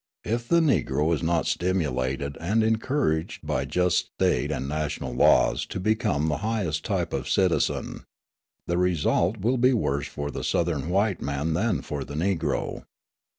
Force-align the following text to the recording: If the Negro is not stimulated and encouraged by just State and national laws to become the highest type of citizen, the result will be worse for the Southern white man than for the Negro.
If 0.25 0.47
the 0.47 0.61
Negro 0.61 1.13
is 1.13 1.21
not 1.21 1.45
stimulated 1.45 2.35
and 2.41 2.63
encouraged 2.63 3.45
by 3.45 3.65
just 3.65 4.07
State 4.15 4.51
and 4.51 4.67
national 4.67 5.13
laws 5.13 5.63
to 5.67 5.79
become 5.79 6.27
the 6.27 6.37
highest 6.41 6.83
type 6.83 7.13
of 7.13 7.29
citizen, 7.29 8.05
the 8.65 8.79
result 8.79 9.37
will 9.41 9.57
be 9.59 9.73
worse 9.73 10.07
for 10.07 10.31
the 10.31 10.43
Southern 10.43 10.89
white 10.89 11.21
man 11.21 11.53
than 11.53 11.83
for 11.83 12.03
the 12.03 12.15
Negro. 12.15 12.83